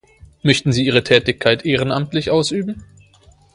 Möchten 0.41 0.71
Sie 0.71 0.83
Ihre 0.83 1.03
Tätigkeit 1.03 1.63
ehrenamtlich 1.63 2.31
ausüben? 2.31 2.83